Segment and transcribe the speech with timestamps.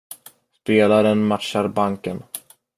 [0.61, 2.23] Spelaren matchar banken.